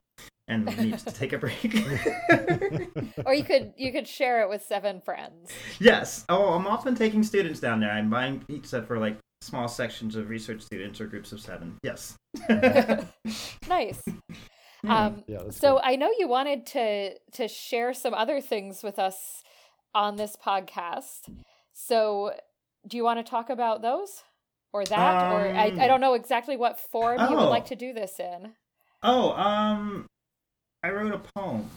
[0.48, 1.64] and needs to take a break.
[3.26, 5.52] or you could you could share it with seven friends.
[5.80, 6.26] yes.
[6.30, 7.92] Oh, I'm often taking students down there.
[7.92, 11.78] I'm buying pizza for like small sections of research students or groups of seven.
[11.84, 12.16] Yes.
[13.68, 14.02] nice.
[14.82, 14.92] Hmm.
[14.92, 19.00] Um, Yeah, that's so I know you wanted to to share some other things with
[19.00, 19.44] us
[19.96, 21.30] on this podcast.
[21.74, 22.34] So
[22.88, 24.24] do you want to talk about those
[24.74, 27.50] or that, or I, Um, I don't know exactly what form you would oh.
[27.50, 28.54] like to do this in.
[29.04, 30.08] Oh, um,
[30.82, 31.70] I wrote a poem.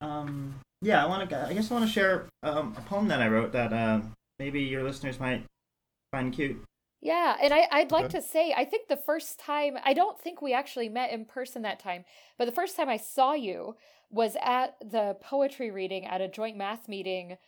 [0.00, 1.46] Um, yeah, I want to.
[1.46, 4.00] I guess I want to share um, a poem that I wrote that uh,
[4.38, 5.44] maybe your listeners might
[6.10, 6.62] find cute.
[7.00, 10.42] Yeah, and I, I'd like to say, I think the first time, I don't think
[10.42, 12.04] we actually met in person that time,
[12.36, 13.76] but the first time I saw you
[14.10, 17.38] was at the poetry reading at a joint math meeting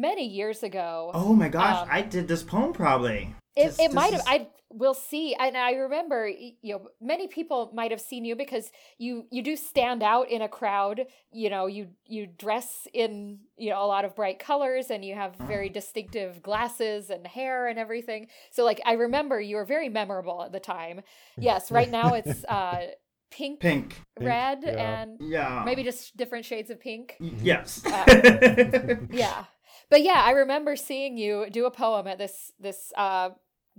[0.00, 1.10] many years ago.
[1.14, 3.34] Oh my gosh, Um, I did this poem probably.
[3.56, 4.20] It, This- it this might have.
[4.20, 6.28] is- I will see, and I remember.
[6.28, 10.42] You know, many people might have seen you because you you do stand out in
[10.42, 11.06] a crowd.
[11.32, 15.14] You know, you you dress in you know a lot of bright colors, and you
[15.14, 18.26] have very distinctive glasses and hair and everything.
[18.50, 21.00] So, like, I remember you were very memorable at the time.
[21.38, 22.88] Yes, right now it's uh
[23.30, 23.88] pink, Pink.
[24.18, 25.02] Pink, red, yeah.
[25.02, 25.62] and Yeah.
[25.64, 27.16] maybe just different shades of pink.
[27.20, 27.82] Y- Yes.
[29.10, 29.44] Yeah.
[29.90, 33.30] But yeah, I remember seeing you do a poem at this this uh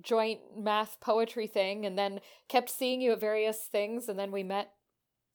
[0.02, 4.44] joint math poetry thing and then kept seeing you at various things and then we
[4.44, 4.72] met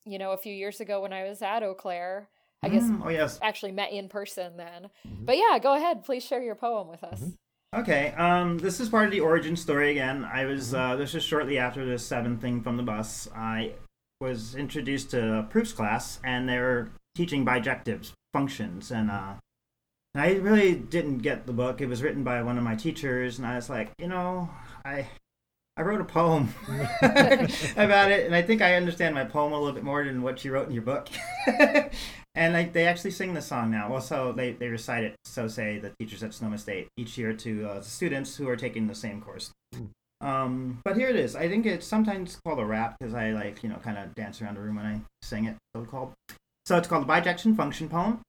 [0.05, 2.29] you know a few years ago when I was at Eau Claire.
[2.63, 3.39] I guess Mm, oh yes.
[3.41, 4.89] actually met in person then.
[5.05, 5.25] Mhm.
[5.25, 7.19] But yeah, go ahead, please share your poem with us.
[7.21, 7.33] Mhm.
[7.75, 8.11] Okay.
[8.13, 10.23] Um, this is part of the origin story again.
[10.23, 10.73] I was.
[10.73, 13.27] Uh, this is shortly after the seventh thing from the bus.
[13.35, 13.73] I
[14.21, 19.33] was introduced to a proofs class, and they were teaching bijectives functions, and uh,
[20.13, 21.81] and I really didn't get the book.
[21.81, 24.49] It was written by one of my teachers, and I was like, you know,
[24.85, 25.07] I.
[25.75, 26.53] I wrote a poem
[27.01, 30.45] about it, and I think I understand my poem a little bit more than what
[30.45, 31.07] you wrote in your book.
[32.35, 33.89] and like they actually sing the song now.
[33.89, 35.15] Well, so they, they recite it.
[35.25, 38.85] So say the teachers at Sonoma State each year to uh, students who are taking
[38.85, 39.49] the same course.
[39.73, 39.85] Hmm.
[40.21, 41.35] Um, but here it is.
[41.35, 44.43] I think it's sometimes called a rap because I like you know kind of dance
[44.43, 45.55] around the room when I sing it.
[45.75, 46.13] So it's called.
[46.65, 48.21] So it's called the bijection function poem.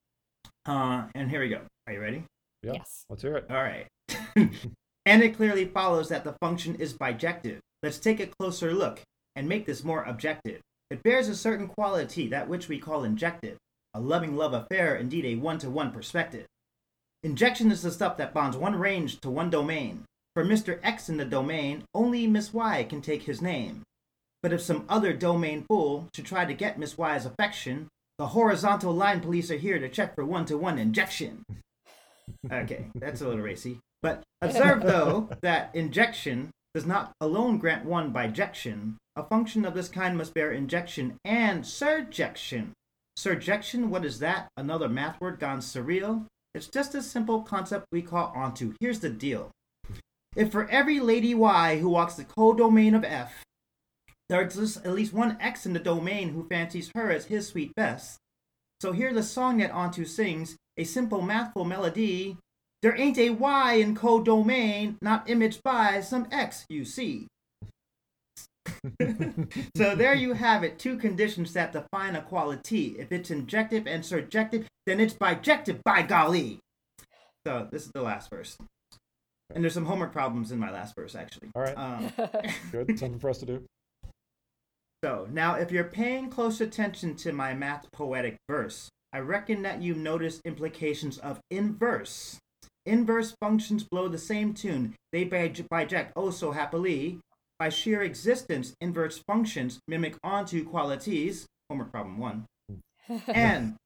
[0.67, 1.61] Uh, and here we go.
[1.87, 2.25] Are you ready?
[2.63, 2.75] Yeah.
[2.75, 3.05] Yes.
[3.11, 3.47] Let's hear it.
[3.51, 3.87] All right.
[4.37, 7.59] and it clearly follows that the function is bijective.
[7.83, 9.01] Let's take a closer look
[9.37, 10.61] and make this more objective.
[10.91, 13.59] It bears a certain quality, that which we call injective,
[13.93, 16.47] a loving love affair, indeed a one to one perspective.
[17.23, 20.05] Injection is the stuff that bonds one range to one domain.
[20.35, 20.79] For Mr.
[20.83, 23.83] X in the domain, only Miss Y can take his name.
[24.43, 28.93] But if some other domain fool should try to get Miss Y's affection, the horizontal
[28.93, 31.45] line police are here to check for one to one injection.
[32.51, 33.81] Okay, that's a little racy.
[34.03, 38.97] But observe, though, that injection does not alone grant one bijection.
[39.17, 42.71] A function of this kind must bear injection and surjection.
[43.17, 44.49] Surjection, what is that?
[44.57, 46.27] Another math word gone surreal?
[46.55, 48.75] It's just a simple concept we call onto.
[48.81, 49.51] Here's the deal.
[50.37, 53.45] If for every lady Y who walks the codomain of F,
[54.29, 58.19] there's at least one X in the domain who fancies her as his sweet best.
[58.81, 62.37] So hear the song that Onto sings, a simple mathful melody.
[62.83, 67.27] There ain't a Y in codomain, not imaged by some X, you see.
[69.77, 72.97] so there you have it, two conditions that define a quality.
[72.99, 76.61] If it's injective and surjective, then it's bijective, by golly.
[77.47, 78.57] So this is the last verse.
[79.55, 81.49] And there's some homework problems in my last verse, actually.
[81.55, 81.77] All right.
[81.77, 82.13] Um,
[82.73, 82.99] Good.
[82.99, 83.63] Something for us to do.
[85.05, 89.81] so now, if you're paying close attention to my math poetic verse, I reckon that
[89.81, 92.37] you've noticed implications of inverse.
[92.85, 94.97] Inverse functions blow the same tune.
[95.13, 97.21] They bij- biject oh so happily.
[97.57, 101.47] By sheer existence, inverse functions mimic onto qualities.
[101.71, 102.47] Homework problem one.
[103.29, 103.77] and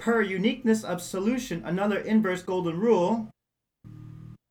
[0.00, 3.28] per uniqueness of solution, another inverse golden rule.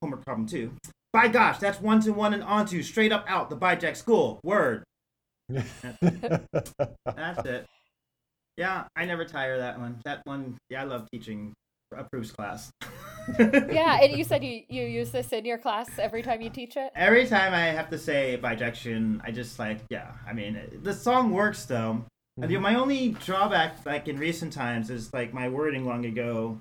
[0.04, 0.72] Homework problem two.
[1.12, 4.40] By gosh, that's one to one and onto, straight up out the biject school.
[4.44, 4.84] Word.
[5.50, 7.66] That's it.
[8.58, 10.00] Yeah, I never tire that one.
[10.04, 11.54] That one, yeah, I love teaching
[11.96, 12.72] a proofs class.
[13.40, 16.76] yeah, and you said you, you use this in your class every time you teach
[16.76, 16.92] it?
[16.96, 20.12] Every time I have to say bijection, I just like, yeah.
[20.28, 22.04] I mean, the song works though.
[22.38, 22.62] Mean, mm-hmm.
[22.62, 26.60] my only drawback, like in recent times, is like my wording long ago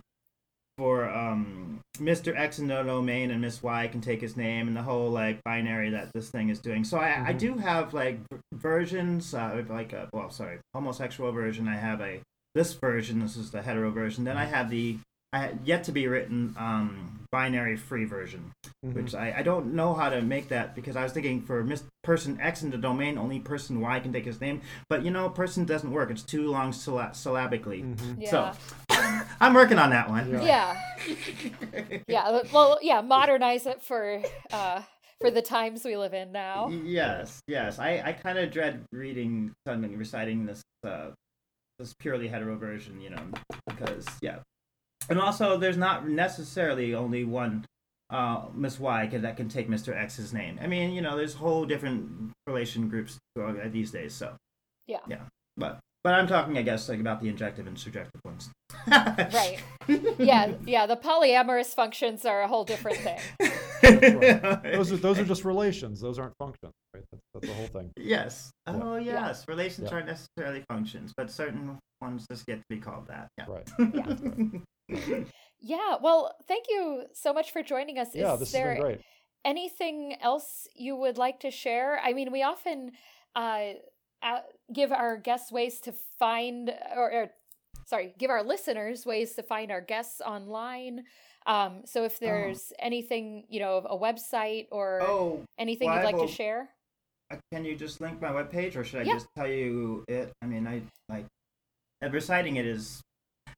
[0.78, 2.38] for um, Mr.
[2.38, 5.42] X in the domain and Miss Y can take his name and the whole like
[5.44, 6.84] binary that this thing is doing.
[6.84, 7.38] So I, I Mhm.
[7.38, 8.18] do have like
[8.52, 11.66] versions, uh, like a, well, sorry, homosexual version.
[11.68, 12.20] I have a
[12.54, 13.20] this version.
[13.20, 14.24] This is the hetero version.
[14.24, 14.98] Then I have the
[15.32, 18.52] I had yet to be written um, binary free version
[18.84, 18.94] Mhm.
[18.94, 21.82] which I, I don't know how to make that because I was thinking for mis-
[22.04, 24.60] person X in the domain, only person Y can take his name.
[24.88, 26.10] But you know, person doesn't work.
[26.10, 27.82] It's too long sylla- syllabically.
[27.82, 28.16] Mhm.
[28.22, 28.30] Yeah.
[28.30, 28.52] So
[29.40, 30.30] I'm working on that one.
[30.30, 30.42] Yeah.
[30.44, 31.98] yeah.
[32.08, 32.40] Yeah.
[32.52, 34.82] Well, yeah, modernize it for uh
[35.20, 36.68] for the times we live in now.
[36.68, 37.78] Yes, yes.
[37.78, 41.10] I, I kind of dread reading something, reciting this uh,
[41.78, 43.22] this purely hetero version, you know,
[43.66, 44.38] because yeah,
[45.08, 47.64] and also there's not necessarily only one
[48.10, 49.96] uh, Miss Y can, that can take Mr.
[49.96, 50.58] X's name.
[50.62, 54.14] I mean, you know, there's whole different relation groups uh, these days.
[54.14, 54.34] So
[54.86, 55.00] Yeah.
[55.08, 55.22] yeah,
[55.56, 58.48] but but I'm talking, I guess, like about the injective and surjective ones.
[58.86, 59.58] Right.
[60.20, 63.18] Yeah, yeah, the polyamorous functions are a whole different thing.
[64.62, 66.00] Those are those are just relations.
[66.00, 66.70] Those aren't functions.
[66.94, 67.02] Right.
[67.10, 67.90] That's, that's the whole thing.
[67.96, 68.52] Yes.
[68.68, 68.80] Yeah.
[68.80, 69.48] Oh, yes.
[69.48, 69.96] Relations Yeah.
[69.96, 73.26] aren't necessarily functions, but certain ones just get to be called that.
[73.36, 73.46] Yeah.
[73.48, 74.62] Right.
[75.58, 78.08] Yeah, well, thank you so much for joining us.
[78.14, 78.34] Yeah.
[78.34, 79.00] Is This has been great.
[79.44, 81.98] anything else you would like to share?
[81.98, 82.92] I mean, we often
[83.34, 83.72] uh,
[84.72, 87.30] give our guests ways to find, or, or
[87.86, 91.04] sorry, give our listeners ways to find our guests online.
[91.46, 96.18] Um, so if there's anything, you know, a website or oh, anything well, you'd like
[96.18, 96.70] to share.
[97.30, 99.14] uh, can you just link my webpage, or should I Yeah.
[99.14, 100.32] just tell you it?
[100.42, 101.26] I mean, I like
[102.02, 103.00] reciting it is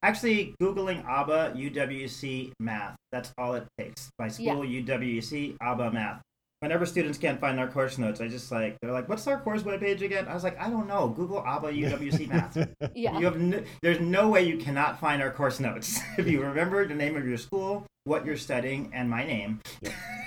[0.02, 2.96] actually googling ABA UWC math.
[3.10, 4.10] That's all it takes.
[4.18, 4.52] My Yeah.
[4.52, 6.22] school UWC ABA math.
[6.60, 9.62] Whenever students can't find their course notes, I just like they're like, "What's our course
[9.62, 11.08] webpage again?" I was like, "I don't know.
[11.08, 12.56] Google ABA UWC math."
[12.94, 13.16] Yeah.
[13.18, 16.86] You have no, there's no way you cannot find our course notes if you remember
[16.86, 19.60] the name of your school, what you're studying, and my name.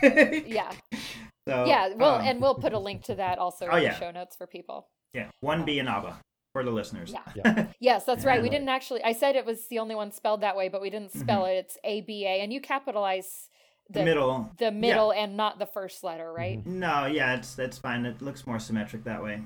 [0.01, 0.71] Yeah.
[1.47, 1.89] so, Yeah.
[1.95, 3.93] Well, um, and we'll put a link to that also Oh, in yeah.
[3.93, 4.87] the show notes for people.
[5.13, 6.17] yeah, one B in ABA
[6.53, 7.11] for the listeners.
[7.11, 7.21] Yeah.
[7.35, 7.65] Yeah.
[7.81, 8.41] Yes, that's right.
[8.41, 9.03] We didn't actually.
[9.03, 11.55] I said it was the only one spelled that way, but we didn't spell it.
[11.55, 13.49] It's A B A, and you capitalize
[13.91, 14.51] the the middle.
[14.57, 16.65] the middle and not the first letter, right?
[16.65, 18.05] No, yeah, it's that's fine.
[18.05, 19.41] It looks more symmetric that way.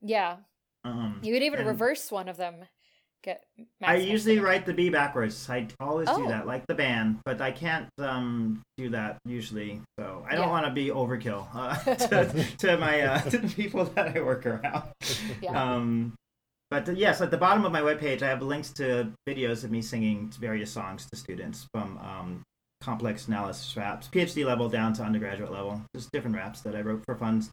[0.00, 0.36] Yeah,
[0.84, 2.56] Um, you could even reverse one of them.
[3.24, 3.42] Get.
[3.82, 4.40] I usually symmetry.
[4.44, 5.50] write the B backwards.
[5.50, 6.22] I always Oh.
[6.22, 9.80] do that, like the band, but I can't um, do that usually.
[9.98, 10.50] So I don't Yeah.
[10.50, 14.46] want to be overkill uh, to, to my uh, to the people that I work
[14.46, 14.84] around.
[15.42, 15.50] Yeah.
[15.60, 16.14] Um,
[16.70, 19.72] but uh, yes, at the bottom of my webpage, I have links to videos of
[19.72, 22.42] me singing various songs to students from um,
[22.88, 27.02] complex analysis raps, PhD level down to undergraduate level, just different raps that I wrote
[27.04, 27.50] for funds.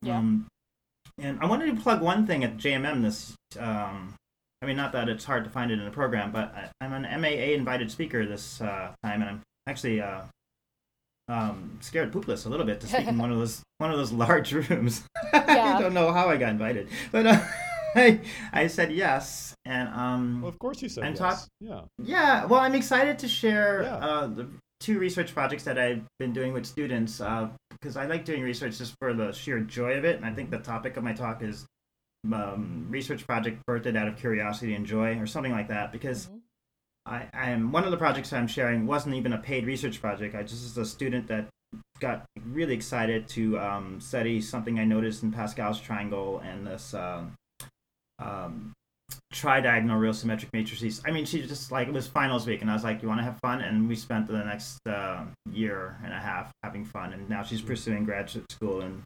[0.00, 0.16] Yeah.
[0.16, 0.46] Um,
[1.18, 3.34] and I wanted to plug one thing at JMM this.
[3.58, 4.14] Um,
[4.62, 6.94] I mean, not that it's hard to find it in a program, but I, I'm
[6.94, 10.22] an MAA invited speaker this uh, time, and I'm actually uh,
[11.28, 14.12] um, scared poopless a little bit to speak in one of those one of those
[14.12, 15.04] large rooms.
[15.34, 15.76] Yeah.
[15.76, 17.40] I don't know how I got invited, but uh,
[17.94, 18.20] I,
[18.52, 21.18] I said yes, and um, Well, of course you said And yes.
[21.18, 21.80] talk- Yeah.
[22.02, 22.44] yeah.
[22.46, 23.94] Well, I'm excited to share Yeah.
[23.96, 24.48] uh, the
[24.80, 28.94] two research projects that I've been doing with students because I like doing research just
[28.98, 31.66] for the sheer joy of it, and I think the topic of my talk is
[32.32, 36.26] um, research project birthed out of curiosity and joy, or something like that, because.
[36.26, 36.40] Mhm.
[37.06, 40.34] I, I'm one of the projects I'm sharing wasn't even a paid research project.
[40.34, 41.48] I just was a student that
[41.98, 47.34] got really excited to um, study something I noticed in Pascal's triangle and this um,
[48.18, 48.72] um,
[49.32, 51.00] tridiagonal real symmetric matrices.
[51.06, 53.20] I mean, she just like it was finals week, and I was like, "You want
[53.20, 57.12] to have fun?" And we spent the next uh, year and a half having fun.
[57.12, 59.02] And now she's pursuing graduate school, and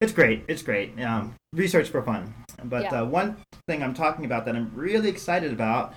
[0.00, 0.44] it's great.
[0.48, 1.00] It's great.
[1.00, 2.34] Um, research for fun.
[2.64, 3.02] But Yeah.
[3.02, 3.36] uh, one
[3.68, 5.94] thing I'm talking about that I'm really excited about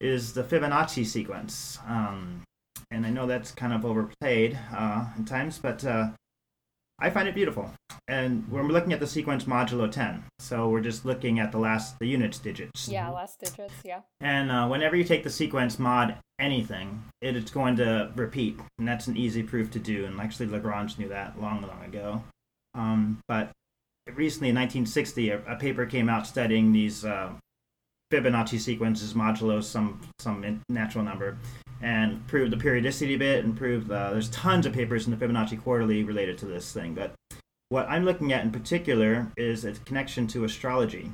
[0.00, 1.78] is the Fibonacci sequence.
[1.86, 2.42] Um,
[2.90, 6.10] and I know that's kind of overplayed uh, at times, but uh,
[7.00, 7.70] I find it beautiful.
[8.08, 10.24] And we're looking at the sequence modulo 10.
[10.40, 12.88] So we're just looking at the last, the units digits.
[12.88, 13.74] Yeah, last digits.
[13.84, 14.00] Yeah.
[14.20, 18.58] And uh, whenever you take the sequence mod anything, it is going to repeat.
[18.78, 20.06] And that's an easy proof to do.
[20.06, 22.22] And actually, Lagrange knew that long, long ago.
[22.74, 23.50] Um, but
[24.14, 27.30] recently, in 1960, a, a paper came out studying these uh,
[28.12, 31.36] Fibonacci sequences modulo some some natural number,
[31.82, 35.62] and proved the periodicity bit and proved uh, there's tons of papers in the Fibonacci
[35.62, 36.94] Quarterly related to this thing.
[36.94, 37.12] But
[37.68, 41.12] what I'm looking at in particular is its connection to astrology,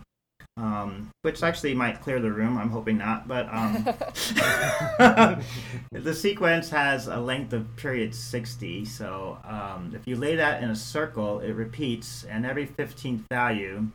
[0.57, 2.57] um, which actually might clear the room.
[2.57, 3.85] I'm hoping not, but um,
[5.91, 8.85] the sequence has a length of period 60.
[8.85, 13.89] So um, if you lay that in a circle, it repeats, and every 15th value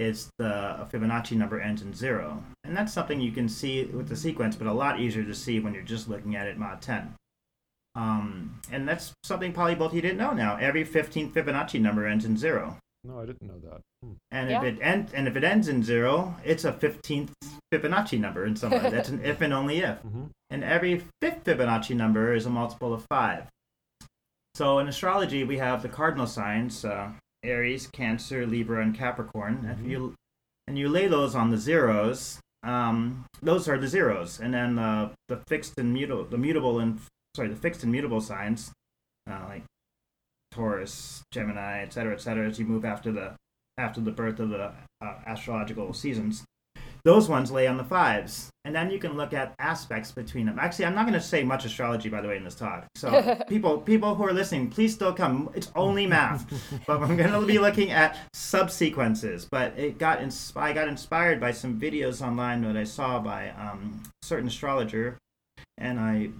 [0.00, 2.42] is the Fibonacci number ends in zero.
[2.64, 5.60] And that's something you can see with the sequence, but a lot easier to see
[5.60, 7.14] when you're just looking at it mod 10.
[7.94, 10.56] Um, and that's something probably both of you didn't know now.
[10.56, 12.78] Every 15th Fibonacci number ends in zero.
[13.04, 13.80] No, I didn't know that.
[14.02, 14.12] Hmm.
[14.30, 14.62] And Yeah.
[14.62, 17.32] if it end, and if it ends in zero, it's a 15th
[17.72, 18.90] Fibonacci number in some way.
[18.90, 20.02] That's an if and only if.
[20.02, 20.30] Mhm.
[20.50, 23.48] And every fifth Fibonacci number is a multiple of five.
[24.54, 29.62] So in astrology, we have the cardinal signs: uh, Aries, Cancer, Libra, and Capricorn.
[29.62, 29.72] Mhm.
[29.72, 30.14] If you
[30.66, 34.38] and you lay those on the zeros, um, those are the zeros.
[34.38, 37.00] And then uh, the fixed and mutable, the mutable and
[37.34, 38.72] sorry, the fixed and mutable signs,
[39.28, 39.64] uh, like
[40.52, 43.36] Taurus, Gemini, etc., etc., as you move after the
[43.78, 46.44] after the birth of the uh, astrological seasons.
[47.04, 50.58] Those ones lay on the fives, and then you can look at aspects between them.
[50.58, 52.86] Actually, I'm not going to say much astrology, by the way, in this talk.
[52.94, 55.50] So people, people who are listening, please still come.
[55.54, 56.46] It's only math,
[56.86, 59.46] but I'm going to be looking at subsequences.
[59.50, 63.50] But it got ins- I got inspired by some videos online that I saw by
[63.50, 65.18] um, a certain astrologer,
[65.78, 66.30] and I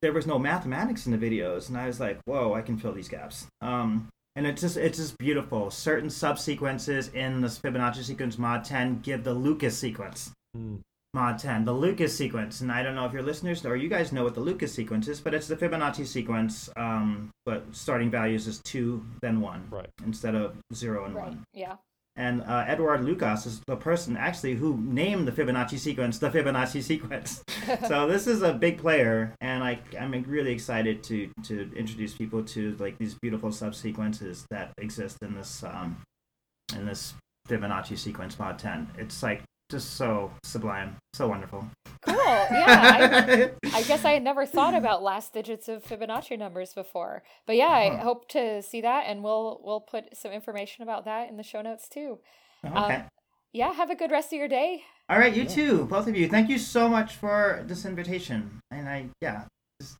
[0.00, 2.92] there was no mathematics in the videos, and I was like, whoa, I can fill
[2.92, 3.46] these gaps.
[3.60, 5.70] Um, and it's just it's just beautiful.
[5.70, 10.30] Certain subsequences in this Fibonacci sequence mod 10 give the Lucas sequence.
[10.54, 10.76] Hmm.
[11.14, 14.12] Mod 10, the Lucas sequence, and I don't know if your listeners or you guys
[14.12, 18.46] know what the Lucas sequence is, but it's the Fibonacci sequence, um, but starting values
[18.46, 19.88] is two, then one, Right.
[20.04, 21.28] instead of zero and right.
[21.28, 21.44] one.
[21.54, 21.76] Yeah.
[22.16, 26.82] And uh, Edward Lucas is the person actually who named the Fibonacci sequence the Fibonacci
[26.82, 27.42] sequence.
[27.88, 32.42] so this is a big player, and I, I'm really excited to to introduce people
[32.44, 36.02] to like these beautiful subsequences that exist in this um,
[36.74, 37.14] in this
[37.48, 38.88] Fibonacci sequence mod 10.
[38.98, 41.66] It's like just so sublime, so wonderful.
[42.02, 42.16] Cool.
[42.16, 42.66] Yeah.
[42.68, 47.56] I, I guess I had never thought about last digits of Fibonacci numbers before, but
[47.56, 48.02] yeah, I Huh.
[48.04, 51.62] hope to see that, and we'll we'll put some information about that in the show
[51.62, 52.18] notes too.
[52.64, 53.04] okay.
[53.52, 53.72] Yeah.
[53.72, 54.82] Have a good rest of your day.
[55.08, 55.48] All right, you Yeah.
[55.48, 56.28] too, both of you.
[56.28, 59.44] Thank you so much for this invitation, and I yeah,
[59.80, 59.98] just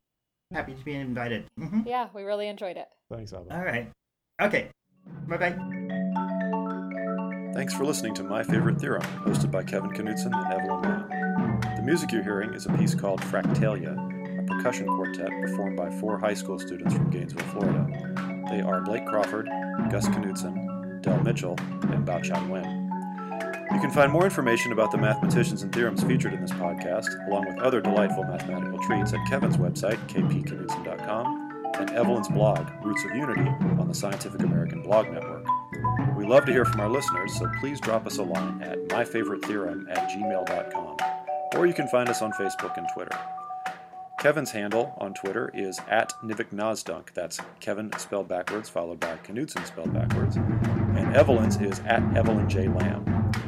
[0.52, 1.46] happy to be invited.
[1.58, 2.88] hmm Yeah, we really enjoyed it.
[3.10, 3.52] Thanks, Alvin.
[3.52, 3.90] All right.
[4.40, 4.68] Okay.
[5.28, 5.75] Bye bye.
[7.56, 11.60] Thanks for listening to My Favorite Theorem, hosted by Kevin Knudson and Evelyn Lamb.
[11.76, 13.96] The music you're hearing is a piece called Fractalia,
[14.38, 18.44] a percussion quartet performed by four high school students from Gainesville, Florida.
[18.50, 19.46] They are Blake Crawford,
[19.90, 22.90] Gus Knudson, Del Mitchell, and Bao Chan Wen.
[23.72, 27.46] You can find more information about the mathematicians and theorems featured in this podcast, along
[27.46, 33.48] with other delightful mathematical treats, at Kevin's website, kpknudson.com, and Evelyn's blog, Roots of Unity,
[33.80, 35.35] on the Scientific American Blog Network.
[36.26, 39.88] We love to hear from our listeners, so please drop us a line at myfavoritetheorem
[39.88, 40.96] at gmail.com,
[41.54, 43.16] or you can find us on Facebook and Twitter.
[44.18, 49.94] Kevin's handle on Twitter is at Nivek That's Kevin spelled backwards, followed by Knudson spelled
[49.94, 50.34] backwards.
[50.34, 52.66] And Evelyn's is at Evelyn J.
[52.66, 53.04] Lamb.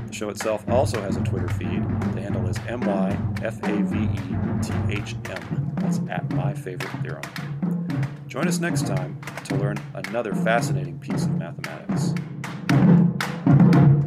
[0.07, 1.83] The show itself also has a Twitter feed.
[2.15, 5.73] The handle is M Y F A V E T H M.
[5.79, 7.23] That's at My Favorite Theorem.
[8.29, 12.15] Join us next time to learn another fascinating piece of mathematics.
[12.71, 13.98] Thank you.